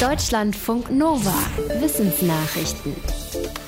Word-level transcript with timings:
Deutschlandfunk 0.00 0.90
Nova. 0.90 1.32
Wissensnachrichten. 1.80 2.94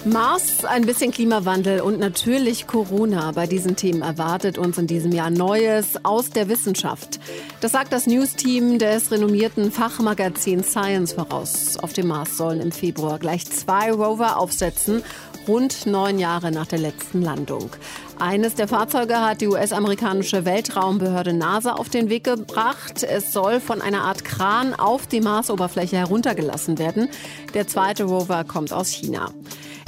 Mars, 0.04 0.62
ein 0.66 0.84
bisschen 0.84 1.10
Klimawandel 1.10 1.80
und 1.80 1.98
natürlich 1.98 2.66
Corona. 2.66 3.32
Bei 3.32 3.46
diesen 3.46 3.76
Themen 3.76 4.02
erwartet 4.02 4.58
uns 4.58 4.76
in 4.76 4.86
diesem 4.86 5.12
Jahr 5.12 5.30
Neues 5.30 6.04
aus 6.04 6.28
der 6.28 6.50
Wissenschaft. 6.50 7.18
Das 7.62 7.72
sagt 7.72 7.94
das 7.94 8.06
News-Team 8.06 8.78
des 8.78 9.10
renommierten 9.10 9.72
Fachmagazins 9.72 10.68
Science 10.68 11.14
voraus. 11.14 11.78
Auf 11.78 11.94
dem 11.94 12.08
Mars 12.08 12.36
sollen 12.36 12.60
im 12.60 12.72
Februar 12.72 13.18
gleich 13.18 13.46
zwei 13.46 13.90
Rover 13.90 14.36
aufsetzen 14.36 15.02
rund 15.48 15.86
neun 15.86 16.18
Jahre 16.18 16.52
nach 16.52 16.66
der 16.66 16.78
letzten 16.78 17.22
Landung. 17.22 17.70
Eines 18.18 18.54
der 18.54 18.68
Fahrzeuge 18.68 19.20
hat 19.20 19.40
die 19.40 19.48
US-amerikanische 19.48 20.44
Weltraumbehörde 20.44 21.32
NASA 21.32 21.72
auf 21.72 21.88
den 21.88 22.10
Weg 22.10 22.24
gebracht. 22.24 23.02
Es 23.02 23.32
soll 23.32 23.60
von 23.60 23.80
einer 23.80 24.02
Art 24.02 24.24
Kran 24.24 24.74
auf 24.74 25.06
die 25.06 25.20
Marsoberfläche 25.20 25.96
heruntergelassen 25.96 26.78
werden. 26.78 27.08
Der 27.54 27.66
zweite 27.66 28.04
Rover 28.04 28.44
kommt 28.44 28.72
aus 28.72 28.90
China. 28.90 29.32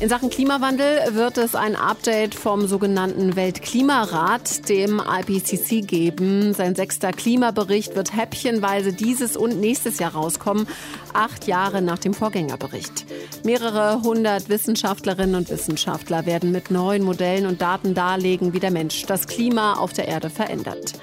In 0.00 0.08
Sachen 0.08 0.30
Klimawandel 0.30 1.14
wird 1.14 1.36
es 1.36 1.54
ein 1.54 1.76
Update 1.76 2.34
vom 2.34 2.66
sogenannten 2.66 3.36
Weltklimarat, 3.36 4.66
dem 4.70 4.98
IPCC, 4.98 5.86
geben. 5.86 6.54
Sein 6.54 6.74
sechster 6.74 7.12
Klimabericht 7.12 7.94
wird 7.96 8.16
häppchenweise 8.16 8.94
dieses 8.94 9.36
und 9.36 9.60
nächstes 9.60 9.98
Jahr 9.98 10.12
rauskommen, 10.12 10.66
acht 11.12 11.46
Jahre 11.46 11.82
nach 11.82 11.98
dem 11.98 12.14
Vorgängerbericht. 12.14 13.04
Mehrere 13.44 14.00
hundert 14.00 14.48
Wissenschaftlerinnen 14.48 15.34
und 15.34 15.50
Wissenschaftler 15.50 16.24
werden 16.24 16.50
mit 16.50 16.70
neuen 16.70 17.02
Modellen 17.02 17.44
und 17.44 17.60
Daten 17.60 17.92
darlegen, 17.92 18.54
wie 18.54 18.60
der 18.60 18.70
Mensch 18.70 19.04
das 19.04 19.26
Klima 19.26 19.74
auf 19.74 19.92
der 19.92 20.08
Erde 20.08 20.30
verändert. 20.30 20.94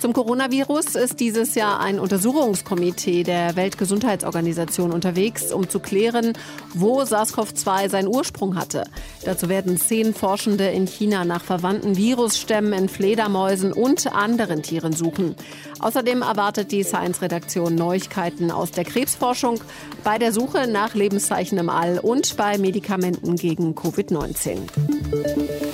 Zum 0.00 0.14
Coronavirus 0.14 0.94
ist 0.94 1.20
dieses 1.20 1.54
Jahr 1.54 1.78
ein 1.78 2.00
Untersuchungskomitee 2.00 3.22
der 3.22 3.54
Weltgesundheitsorganisation 3.54 4.92
unterwegs, 4.92 5.52
um 5.52 5.68
zu 5.68 5.78
klären, 5.78 6.32
wo 6.72 7.02
SARS-CoV-2 7.02 7.90
seinen 7.90 8.08
Ursprung 8.08 8.56
hatte. 8.56 8.84
Dazu 9.26 9.50
werden 9.50 9.76
zehn 9.76 10.14
Forschende 10.14 10.68
in 10.68 10.86
China 10.86 11.26
nach 11.26 11.44
verwandten 11.44 11.98
Virusstämmen 11.98 12.72
in 12.72 12.88
Fledermäusen 12.88 13.74
und 13.74 14.10
anderen 14.10 14.62
Tieren 14.62 14.94
suchen. 14.94 15.34
Außerdem 15.80 16.22
erwartet 16.22 16.72
die 16.72 16.82
Science-Redaktion 16.82 17.74
Neuigkeiten 17.74 18.50
aus 18.50 18.70
der 18.70 18.84
Krebsforschung, 18.84 19.60
bei 20.02 20.16
der 20.16 20.32
Suche 20.32 20.66
nach 20.66 20.94
Lebenszeichen 20.94 21.58
im 21.58 21.68
All 21.68 21.98
und 21.98 22.38
bei 22.38 22.56
Medikamenten 22.56 23.36
gegen 23.36 23.74
Covid-19. 23.74 25.69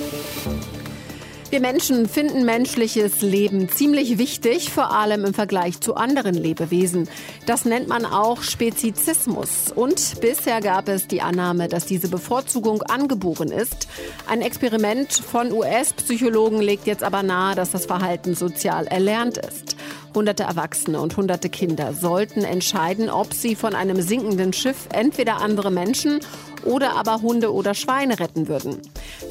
Wir 1.57 1.61
Menschen 1.63 2.07
finden 2.07 2.45
menschliches 2.45 3.23
Leben 3.23 3.67
ziemlich 3.67 4.19
wichtig, 4.19 4.69
vor 4.69 4.91
allem 4.91 5.25
im 5.25 5.33
Vergleich 5.33 5.81
zu 5.81 5.95
anderen 5.95 6.35
Lebewesen. 6.35 7.09
Das 7.47 7.65
nennt 7.65 7.87
man 7.87 8.05
auch 8.05 8.43
Spezizismus. 8.43 9.71
Und 9.73 10.21
bisher 10.21 10.61
gab 10.61 10.87
es 10.87 11.07
die 11.07 11.23
Annahme, 11.23 11.67
dass 11.67 11.87
diese 11.87 12.09
Bevorzugung 12.09 12.83
angeboren 12.83 13.49
ist. 13.49 13.87
Ein 14.27 14.43
Experiment 14.43 15.11
von 15.11 15.51
US-Psychologen 15.51 16.61
legt 16.61 16.85
jetzt 16.85 17.01
aber 17.01 17.23
nahe, 17.23 17.55
dass 17.55 17.71
das 17.71 17.87
Verhalten 17.87 18.35
sozial 18.35 18.85
erlernt 18.85 19.39
ist. 19.39 19.77
Hunderte 20.13 20.43
Erwachsene 20.43 21.01
und 21.01 21.17
hunderte 21.17 21.49
Kinder 21.49 21.93
sollten 21.93 22.43
entscheiden, 22.43 23.09
ob 23.09 23.33
sie 23.33 23.55
von 23.55 23.73
einem 23.73 23.99
sinkenden 24.01 24.53
Schiff 24.53 24.87
entweder 24.93 25.37
andere 25.37 25.71
Menschen 25.71 26.19
oder 26.65 26.95
aber 26.95 27.21
Hunde 27.21 27.53
oder 27.53 27.73
Schweine 27.73 28.19
retten 28.19 28.47
würden. 28.47 28.81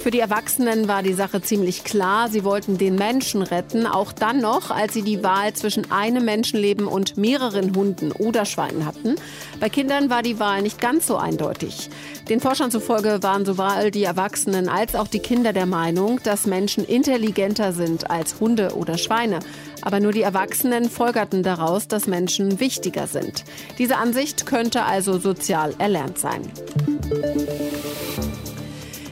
Für 0.00 0.10
die 0.10 0.20
Erwachsenen 0.20 0.88
war 0.88 1.02
die 1.02 1.12
Sache 1.12 1.42
ziemlich 1.42 1.84
klar. 1.84 2.28
Sie 2.28 2.44
wollten 2.44 2.78
den 2.78 2.96
Menschen 2.96 3.42
retten, 3.42 3.86
auch 3.86 4.12
dann 4.12 4.40
noch, 4.40 4.70
als 4.70 4.94
sie 4.94 5.02
die 5.02 5.22
Wahl 5.22 5.52
zwischen 5.54 5.90
einem 5.90 6.24
Menschenleben 6.24 6.86
und 6.86 7.16
mehreren 7.16 7.74
Hunden 7.74 8.12
oder 8.12 8.44
Schweinen 8.44 8.86
hatten. 8.86 9.16
Bei 9.60 9.68
Kindern 9.68 10.10
war 10.10 10.22
die 10.22 10.38
Wahl 10.38 10.62
nicht 10.62 10.80
ganz 10.80 11.06
so 11.06 11.16
eindeutig. 11.16 11.90
Den 12.28 12.40
Forschern 12.40 12.70
zufolge 12.70 13.22
waren 13.22 13.44
sowohl 13.44 13.90
die 13.90 14.04
Erwachsenen 14.04 14.68
als 14.68 14.94
auch 14.94 15.08
die 15.08 15.20
Kinder 15.20 15.52
der 15.52 15.66
Meinung, 15.66 16.20
dass 16.22 16.46
Menschen 16.46 16.84
intelligenter 16.84 17.72
sind 17.72 18.10
als 18.10 18.40
Hunde 18.40 18.74
oder 18.74 18.98
Schweine. 18.98 19.40
Aber 19.86 20.00
nur 20.00 20.10
die 20.10 20.22
Erwachsenen 20.22 20.90
folgerten 20.90 21.44
daraus, 21.44 21.86
dass 21.86 22.08
Menschen 22.08 22.58
wichtiger 22.58 23.06
sind. 23.06 23.44
Diese 23.78 23.98
Ansicht 23.98 24.44
könnte 24.44 24.82
also 24.82 25.16
sozial 25.18 25.76
erlernt 25.78 26.18
sein. 26.18 26.42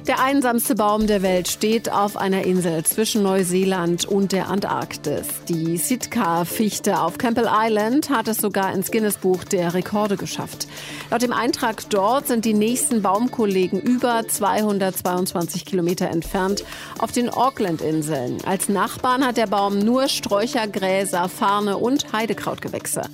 Der 0.06 0.22
einsamste 0.22 0.75
Baum 0.75 1.06
der 1.06 1.22
Welt 1.22 1.48
steht 1.48 1.91
auf 1.91 2.19
einer 2.19 2.44
Insel 2.44 2.84
zwischen 2.84 3.22
Neuseeland 3.22 4.04
und 4.04 4.32
der 4.32 4.48
Antarktis. 4.48 5.26
Die 5.48 5.78
Sitka-Fichte 5.78 7.00
auf 7.00 7.16
Campbell 7.16 7.48
Island 7.50 8.10
hat 8.10 8.28
es 8.28 8.37
sogar 8.37 8.75
ins 8.75 8.91
Guinness-Buch 8.91 9.44
der 9.44 9.72
Rekorde 9.72 10.19
geschafft. 10.19 10.69
Laut 11.10 11.22
dem 11.22 11.32
Eintrag 11.32 11.88
dort 11.88 12.26
sind 12.26 12.44
die 12.44 12.53
nächsten 12.53 13.00
Baumkollegen 13.00 13.81
über 13.81 14.28
222 14.28 15.65
Kilometer 15.65 16.10
entfernt 16.10 16.65
auf 16.98 17.10
den 17.10 17.31
Auckland-Inseln. 17.31 18.44
Als 18.44 18.69
Nachbarn 18.69 19.26
hat 19.26 19.38
der 19.38 19.47
Baum 19.47 19.78
nur 19.78 20.09
Sträucher, 20.09 20.69
Gräser, 20.69 21.31
Farne 21.31 21.78
und 21.78 22.12
Heidekrautgewächse. 22.12 23.04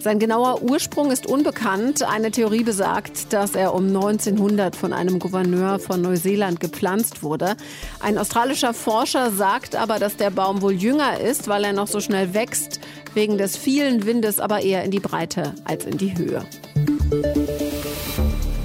Sein 0.00 0.18
genauer 0.18 0.62
Ursprung 0.62 1.10
ist 1.10 1.26
unbekannt. 1.26 2.02
Eine 2.02 2.30
Theorie 2.30 2.62
besagt, 2.62 3.32
dass 3.32 3.54
er 3.54 3.74
um 3.74 3.86
1900 3.86 4.76
von 4.76 4.92
einem 4.92 5.18
Gouverneur 5.18 5.78
von 5.78 6.00
Neuseeland 6.00 6.60
gepflanzt 6.60 7.22
wurde. 7.22 7.56
Ein 8.00 8.16
australischer 8.16 8.74
Forscher 8.74 9.30
sagt 9.32 9.74
aber, 9.74 9.98
dass 9.98 10.16
der 10.16 10.30
Baum 10.30 10.62
wohl 10.62 10.74
jünger 10.74 11.20
ist, 11.20 11.48
weil 11.48 11.64
er 11.64 11.72
noch 11.72 11.88
so 11.88 12.00
schnell 12.00 12.32
wächst, 12.32 12.80
wegen 13.14 13.38
des 13.38 13.56
vielen 13.56 14.06
Windes 14.06 14.38
aber 14.38 14.60
eher 14.60 14.84
in 14.84 14.90
die 14.90 15.00
Breite 15.00 15.54
als 15.64 15.84
in 15.84 15.98
die 15.98 16.16
Höhe. 16.16 16.44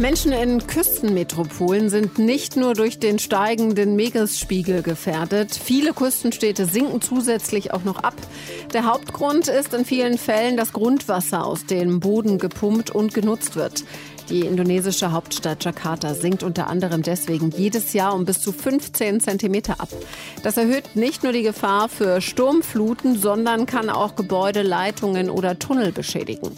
Menschen 0.04 0.34
in 0.34 0.68
Küstenmetropolen 0.68 1.88
sind 1.88 2.20
nicht 2.20 2.58
nur 2.58 2.74
durch 2.74 3.00
den 3.00 3.20
steigenden 3.20 3.96
Meeresspiegel 3.96 4.82
gefährdet. 4.82 5.56
Viele 5.56 5.94
Küstenstädte 5.94 6.66
sinken 6.66 7.00
zusätzlich 7.00 7.72
auch 7.72 7.86
noch 7.86 8.04
ab. 8.04 8.16
Der 8.74 8.84
Hauptgrund 8.84 9.48
ist 9.48 9.74
in 9.74 9.86
vielen 9.86 10.18
Fällen 10.18 10.58
das 10.58 10.74
Grundwasser, 10.74 11.46
aus 11.46 11.66
dem 11.68 12.02
Boden 12.02 12.38
gepumpt 12.38 12.92
und 12.92 13.14
genutzt 13.14 13.56
wird. 13.56 13.86
Die 14.30 14.42
indonesische 14.42 15.12
Hauptstadt 15.12 15.64
Jakarta 15.64 16.14
sinkt 16.14 16.44
unter 16.44 16.68
anderem 16.68 17.02
deswegen 17.02 17.52
jedes 17.52 17.94
Jahr 17.94 18.14
um 18.14 18.26
bis 18.26 18.42
zu 18.42 18.52
15 18.52 19.22
Zentimeter 19.22 19.80
ab. 19.80 19.90
Das 20.44 20.58
erhöht 20.58 20.96
nicht 20.96 21.24
nur 21.24 21.34
die 21.34 21.44
Gefahr 21.44 21.88
für 21.88 22.20
Sturmfluten, 22.20 23.18
sondern 23.18 23.66
kann 23.66 23.90
auch 23.90 24.16
Gebäude, 24.16 24.64
Leitungen 24.64 25.30
oder 25.30 25.60
Tunnel 25.60 25.92
beschädigen. 25.92 26.52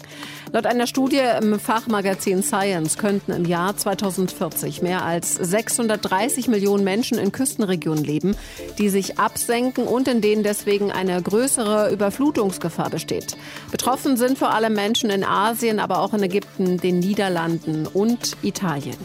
Laut 0.56 0.64
einer 0.64 0.86
Studie 0.86 1.20
im 1.42 1.60
Fachmagazin 1.60 2.42
Science 2.42 2.96
könnten 2.96 3.32
im 3.32 3.44
Jahr 3.44 3.76
2040 3.76 4.80
mehr 4.80 5.04
als 5.04 5.34
630 5.34 6.48
Millionen 6.48 6.82
Menschen 6.82 7.18
in 7.18 7.30
Küstenregionen 7.30 8.02
leben, 8.02 8.34
die 8.78 8.88
sich 8.88 9.18
absenken 9.18 9.86
und 9.86 10.08
in 10.08 10.22
denen 10.22 10.42
deswegen 10.42 10.90
eine 10.90 11.20
größere 11.20 11.92
Überflutungsgefahr 11.92 12.88
besteht. 12.88 13.36
Betroffen 13.70 14.16
sind 14.16 14.38
vor 14.38 14.54
allem 14.54 14.72
Menschen 14.72 15.10
in 15.10 15.24
Asien, 15.24 15.78
aber 15.78 16.00
auch 16.00 16.14
in 16.14 16.22
Ägypten, 16.22 16.78
den 16.78 17.00
Niederlanden 17.00 17.86
und 17.86 18.38
Italien. 18.40 18.96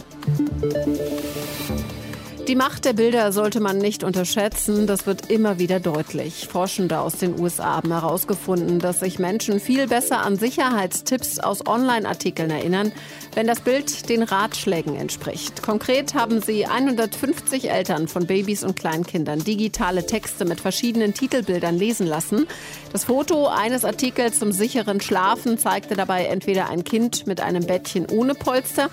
Die 2.47 2.55
Macht 2.55 2.85
der 2.85 2.93
Bilder 2.93 3.31
sollte 3.31 3.59
man 3.59 3.77
nicht 3.77 4.03
unterschätzen. 4.03 4.87
Das 4.87 5.05
wird 5.05 5.29
immer 5.29 5.59
wieder 5.59 5.79
deutlich. 5.79 6.47
Forschende 6.51 6.99
aus 6.99 7.17
den 7.17 7.39
USA 7.39 7.75
haben 7.75 7.91
herausgefunden, 7.91 8.79
dass 8.79 8.99
sich 8.99 9.19
Menschen 9.19 9.59
viel 9.59 9.87
besser 9.87 10.21
an 10.21 10.37
Sicherheitstipps 10.37 11.39
aus 11.39 11.65
Online-Artikeln 11.65 12.49
erinnern, 12.49 12.91
wenn 13.35 13.45
das 13.45 13.61
Bild 13.61 14.09
den 14.09 14.23
Ratschlägen 14.23 14.95
entspricht. 14.95 15.61
Konkret 15.61 16.15
haben 16.15 16.41
sie 16.41 16.65
150 16.65 17.69
Eltern 17.69 18.07
von 18.07 18.25
Babys 18.25 18.63
und 18.63 18.75
Kleinkindern 18.75 19.43
digitale 19.43 20.05
Texte 20.05 20.43
mit 20.43 20.59
verschiedenen 20.59 21.13
Titelbildern 21.13 21.77
lesen 21.77 22.07
lassen. 22.07 22.47
Das 22.91 23.05
Foto 23.05 23.47
eines 23.47 23.85
Artikels 23.85 24.39
zum 24.39 24.51
sicheren 24.51 24.99
Schlafen 24.99 25.59
zeigte 25.59 25.95
dabei 25.95 26.25
entweder 26.25 26.69
ein 26.69 26.83
Kind 26.83 27.27
mit 27.27 27.39
einem 27.39 27.65
Bettchen 27.65 28.07
ohne 28.09 28.33
Polster, 28.33 28.89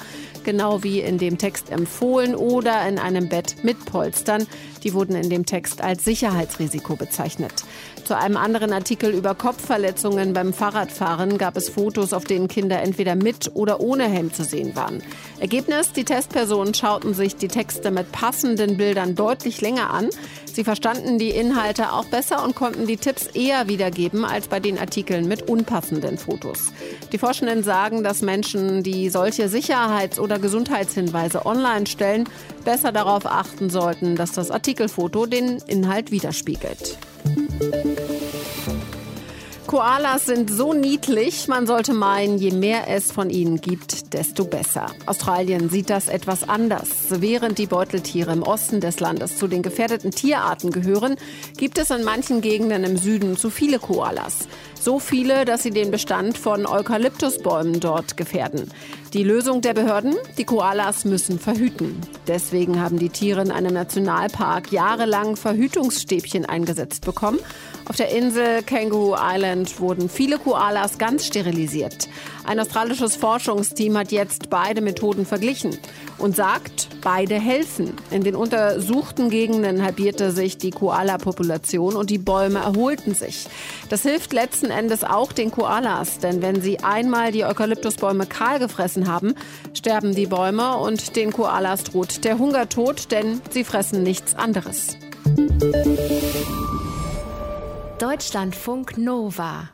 genau 0.49 0.83
wie 0.83 1.01
in 1.01 1.19
dem 1.19 1.37
Text 1.37 1.71
empfohlen, 1.71 2.35
oder 2.35 2.89
in 2.89 2.99
einem 2.99 3.29
Bett 3.29 3.57
mit 3.65 3.85
Polstern. 3.85 4.47
Die 4.83 4.95
wurden 4.95 5.15
in 5.15 5.29
dem 5.29 5.45
Text 5.45 5.83
als 5.83 6.05
Sicherheitsrisiko 6.07 6.97
bezeichnet. 6.97 7.53
Zu 8.05 8.17
einem 8.17 8.39
anderen 8.39 8.73
Artikel 8.73 9.11
über 9.13 9.35
Kopfverletzungen 9.35 10.33
beim 10.33 10.55
Fahrradfahren 10.55 11.37
gab 11.37 11.59
es 11.59 11.69
Fotos, 11.69 12.15
auf 12.15 12.25
denen 12.25 12.49
Kinder 12.49 12.81
entweder 12.81 13.15
mit 13.15 13.51
oder 13.53 13.81
ohne 13.81 14.09
Helm 14.09 14.33
zu 14.33 14.45
sehen 14.45 14.75
waren. 14.75 15.03
Ergebnis, 15.41 15.93
die 15.93 16.05
Testpersonen 16.05 16.73
schauten 16.73 17.13
sich 17.13 17.37
die 17.37 17.49
Texte 17.49 17.91
mit 17.91 18.11
passenden 18.11 18.79
Bildern 18.79 19.15
deutlich 19.15 19.61
länger 19.61 19.91
an. 19.91 20.09
Sie 20.51 20.65
verstanden 20.65 21.19
die 21.19 21.31
Inhalte 21.31 21.93
auch 21.93 22.07
besser 22.07 22.43
und 22.43 22.55
konnten 22.55 22.87
die 22.87 22.97
Tipps 22.97 23.27
eher 23.27 23.69
wiedergeben 23.69 24.25
als 24.25 24.49
bei 24.49 24.59
den 24.59 24.79
Artikeln 24.79 25.29
mit 25.29 25.43
unpassenden 25.43 26.17
Fotos. 26.17 26.73
Die 27.13 27.19
Forschenden 27.19 27.63
sagen, 27.63 28.03
dass 28.03 28.23
Menschen, 28.23 28.83
die 28.83 29.11
solche 29.11 29.49
Sicherheits- 29.49 30.19
oder 30.39 30.43
Gesundheitshinweise 30.43 31.45
online 31.47 31.87
stellen, 31.87 32.29
besser 32.65 32.93
darauf 32.93 33.27
achten 33.27 33.71
sollten, 33.71 34.17
dass 34.17 34.33
das 34.33 34.51
Artikelfoto 34.51 35.27
den 35.27 35.59
Inhalt 35.67 36.11
widerspiegelt. 36.11 36.97
Koalas 39.69 40.25
sind 40.25 40.51
so 40.51 40.73
niedlich, 40.73 41.47
man 41.47 41.67
sollte 41.67 41.93
meinen, 41.93 42.39
je 42.39 42.53
mehr 42.53 42.89
es 42.89 43.13
von 43.13 43.29
ihnen 43.29 43.61
gibt, 43.61 44.15
desto 44.15 44.47
besser. 44.47 44.87
Australien 45.05 45.69
sieht 45.69 45.91
das 45.91 46.09
etwas 46.09 46.49
anders. 46.49 46.89
Während 47.11 47.59
die 47.59 47.67
Beuteltiere 47.67 48.33
im 48.33 48.43
Osten 48.43 48.81
des 48.81 48.99
Landes 48.99 49.37
zu 49.37 49.47
den 49.47 49.61
gefährdeten 49.61 50.11
Tierarten 50.11 50.71
gehören, 50.71 51.17
gibt 51.59 51.77
es 51.77 51.91
in 51.91 52.03
manchen 52.03 52.41
Gegenden 52.41 52.83
im 52.83 52.97
Süden 52.97 53.37
zu 53.37 53.51
viele 53.51 53.79
Koalas. 53.79 54.49
So 54.81 54.99
viele, 54.99 55.45
dass 55.45 55.65
sie 55.65 55.71
den 55.71 55.91
Bestand 55.91 56.39
von 56.39 56.65
Eukalyptusbäumen 56.65 57.79
dort 57.79 58.17
gefährden. 58.17 58.71
Die 59.13 59.23
Lösung 59.23 59.61
der 59.61 59.75
Behörden? 59.75 60.15
Die 60.39 60.45
Koalas 60.45 61.05
müssen 61.05 61.39
verhüten. 61.39 62.01
Deswegen 62.27 62.81
haben 62.81 62.99
die 62.99 63.11
Tiere 63.11 63.43
in 63.43 63.51
einem 63.51 63.75
Nationalpark 63.75 64.73
jahrelang 64.73 65.37
Verhütungsstäbchen 65.37 66.47
eingesetzt 66.47 67.05
bekommen. 67.05 67.39
Auf 67.89 67.97
der 67.97 68.15
Insel 68.15 68.63
Kangaroo 68.63 69.17
Island 69.19 69.81
wurden 69.81 70.11
viele 70.11 70.39
Koalas 70.39 70.99
ganz 70.99 71.25
sterilisiert. 71.25 72.09
Ein 72.45 72.61
australisches 72.61 73.17
Forschungsteam 73.17 73.97
hat 73.97 74.13
jetzt 74.13 74.51
beide 74.51 74.83
Methoden 74.83 75.25
verglichen 75.25 75.79
und 76.19 76.37
sagt, 76.37 76.89
beide 77.03 77.37
helfen. 77.37 77.95
In 78.11 78.23
den 78.25 78.37
untersuchten 78.37 79.31
Gegenden 79.31 79.83
halbierte 79.83 80.33
sich 80.33 80.59
die 80.59 80.71
Koala-Population 80.71 81.97
und 81.97 82.11
die 82.11 82.19
Bäume 82.19 82.59
erholten 82.59 83.15
sich. 83.15 83.47
Das 83.89 84.03
hilft 84.03 84.35
letzten 84.35 84.71
Endes 84.71 85.03
auch 85.03 85.33
den 85.33 85.51
Koalas, 85.51 86.19
denn 86.19 86.43
wenn 86.43 86.61
sie 86.61 86.81
einmal 86.81 87.33
die 87.33 87.45
Eukalyptusbäume 87.45 88.27
kahl 88.27 88.59
gefressen 88.59 89.11
haben, 89.11 89.35
sterben 89.73 90.15
die 90.15 90.27
Bäume 90.27 90.77
und 90.77 91.17
den 91.17 91.33
Koalas 91.33 91.85
droht 91.85 92.25
der 92.25 92.39
Hungertod, 92.39 93.11
denn 93.13 93.41
sie 93.51 93.65
fressen 93.65 94.03
nichts 94.03 94.35
anderes. 94.35 94.99
Deutschlandfunk 97.99 98.97
Nova 98.97 99.71